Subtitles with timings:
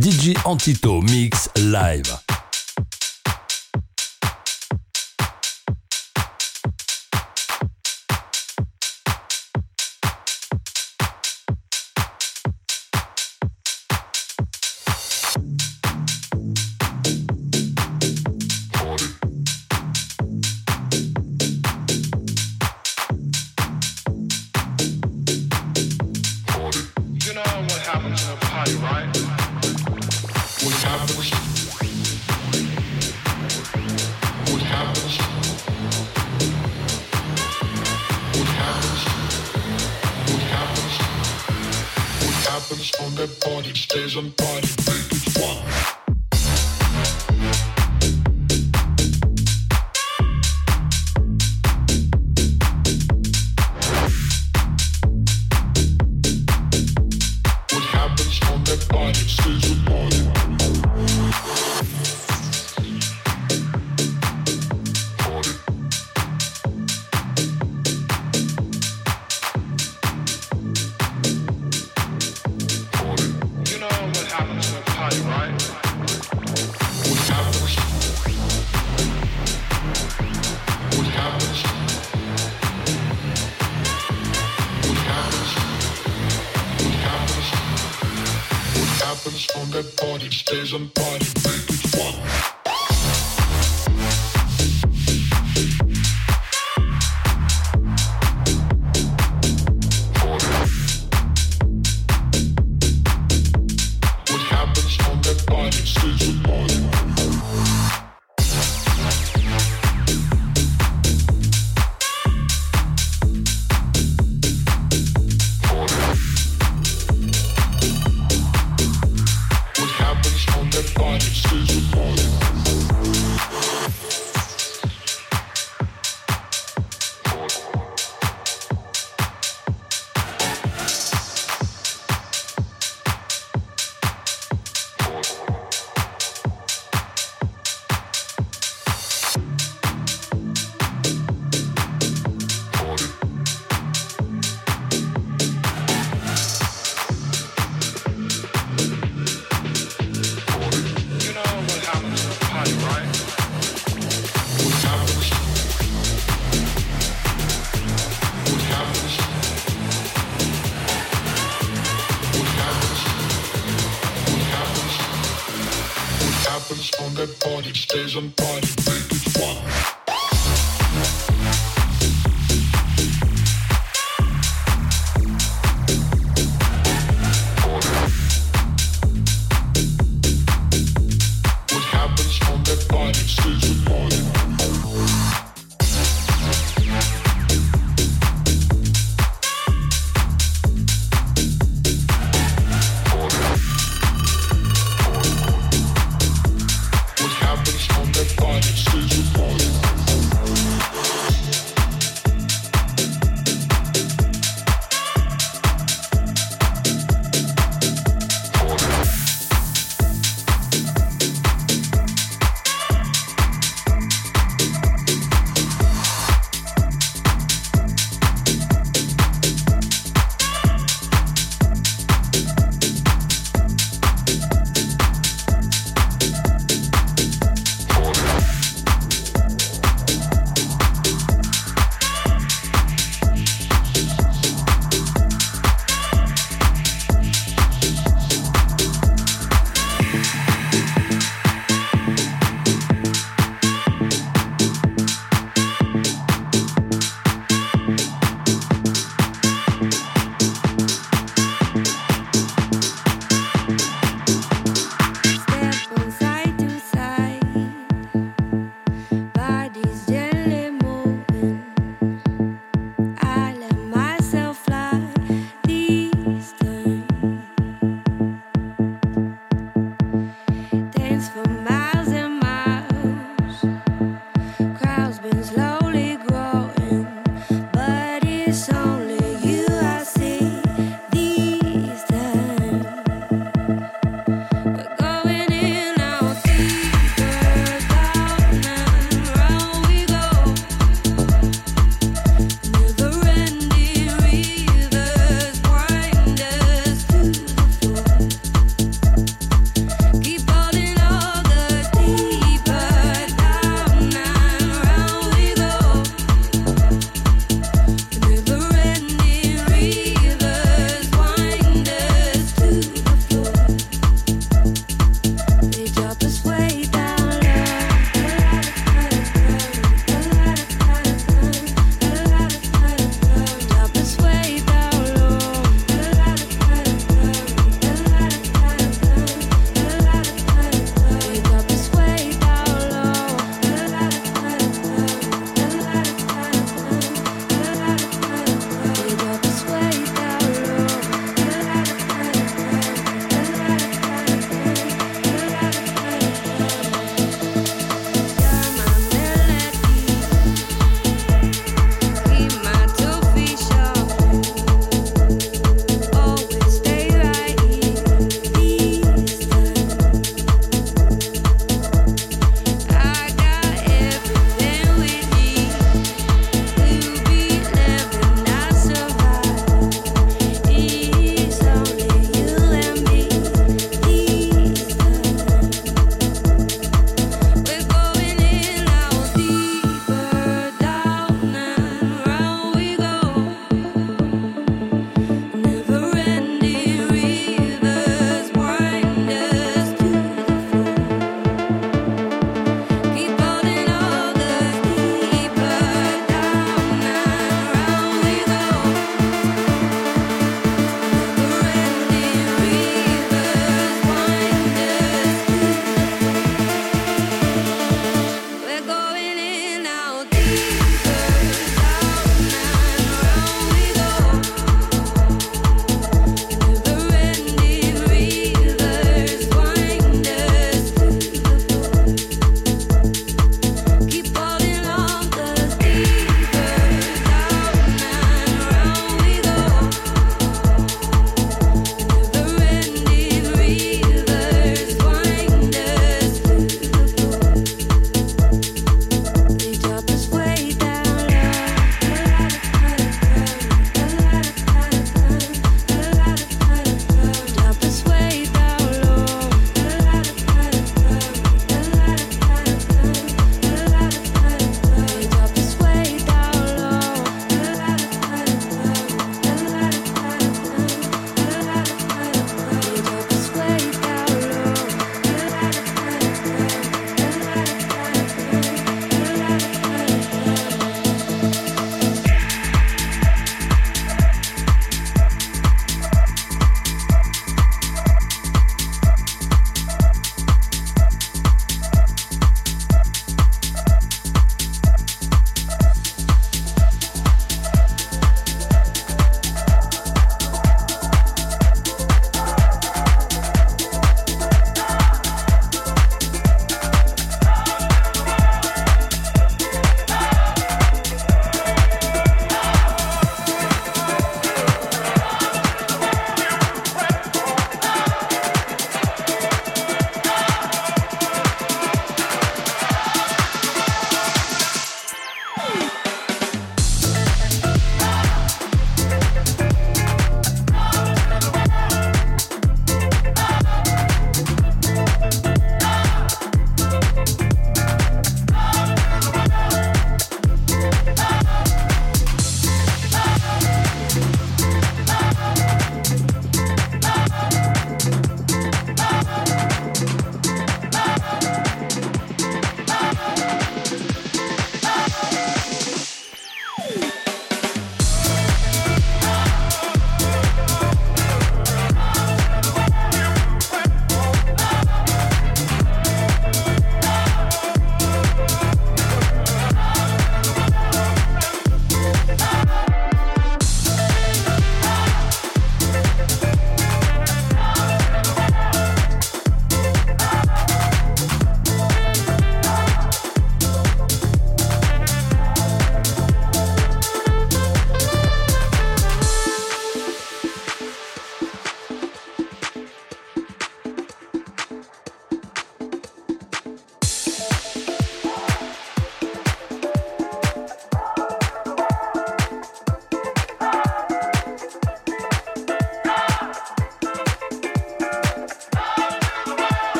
[0.00, 2.29] DJ Antito Mix Live.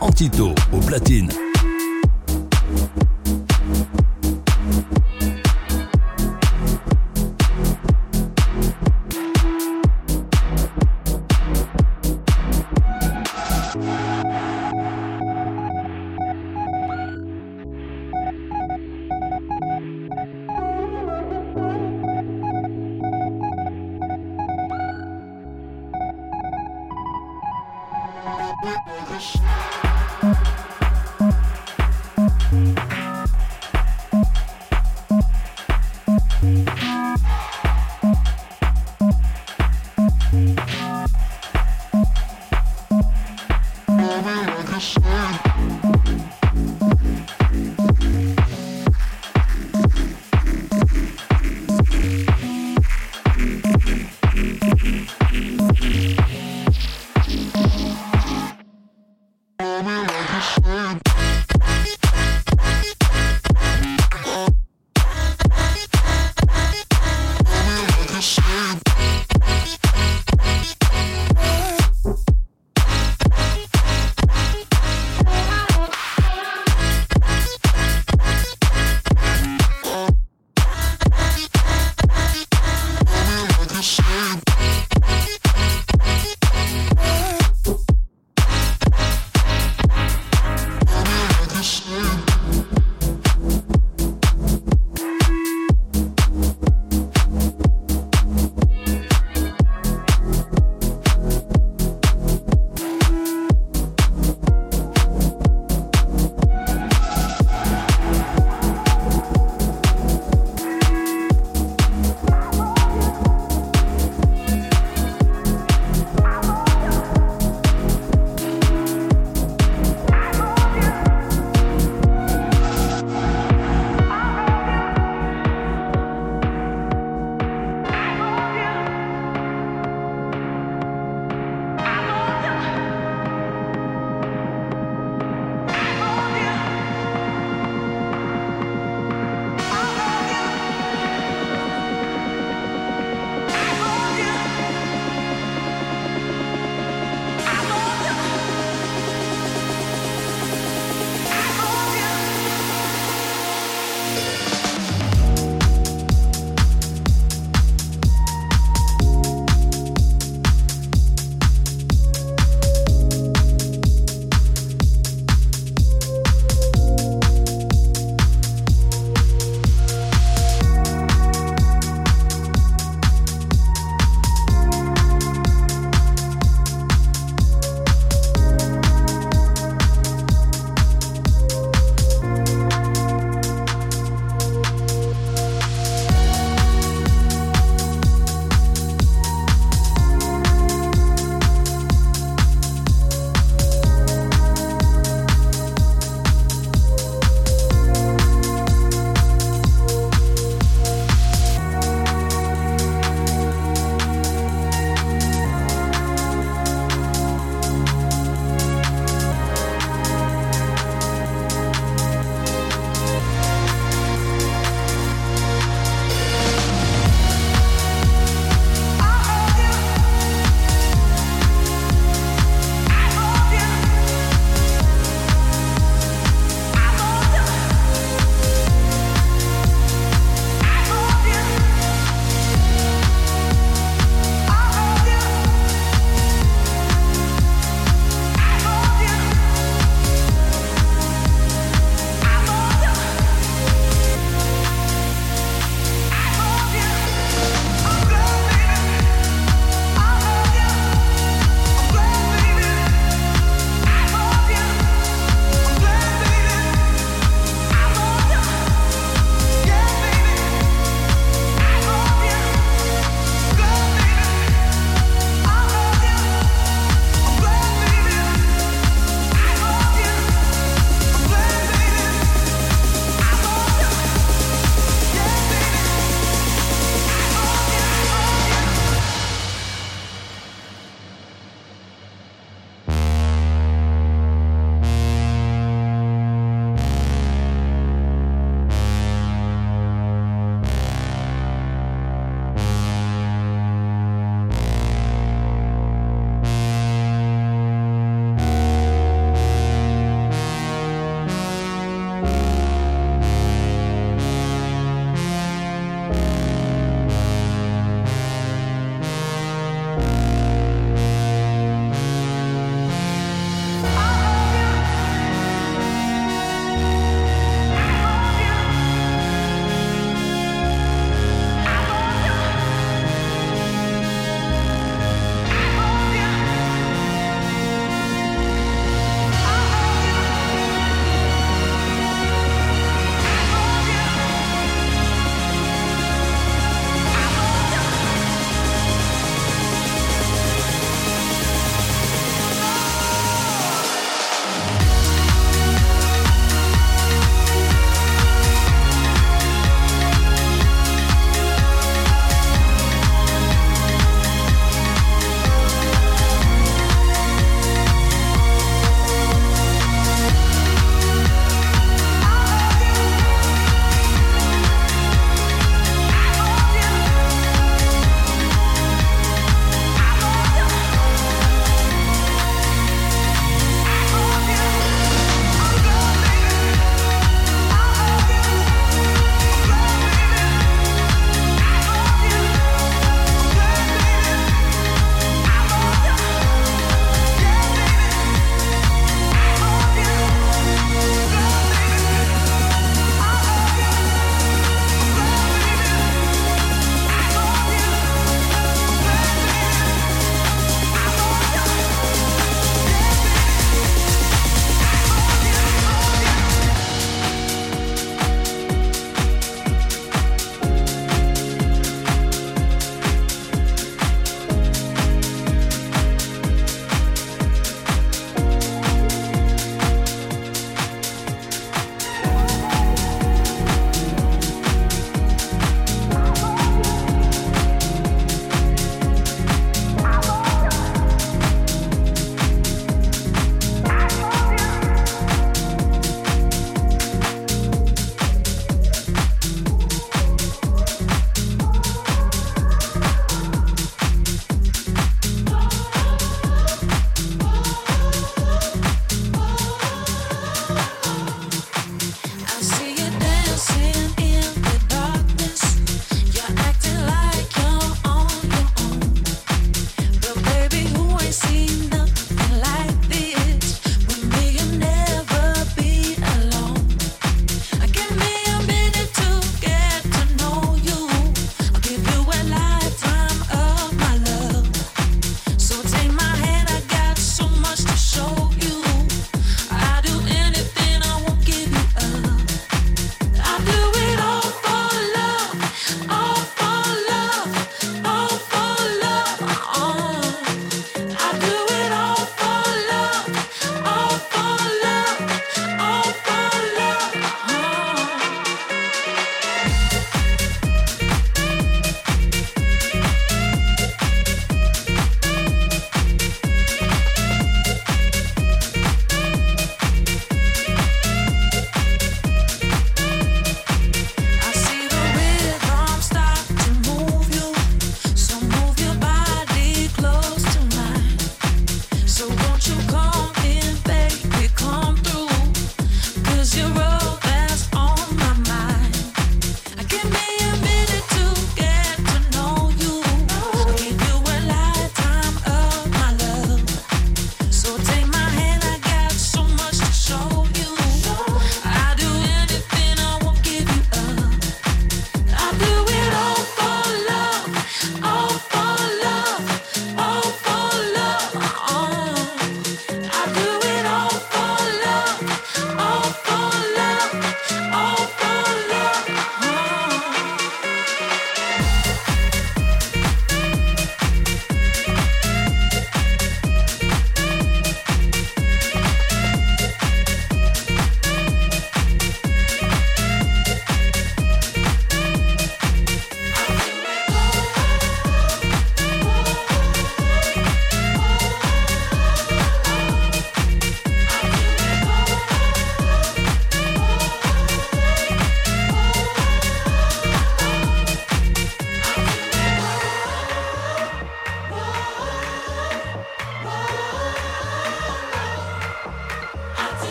[0.00, 1.28] Antito au platine.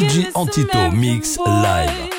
[0.00, 2.09] DJ Antito Mix Live.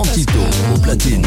[0.00, 0.38] Antito
[0.74, 1.26] aux platine.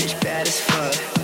[0.00, 1.19] Bitch bad as fuck.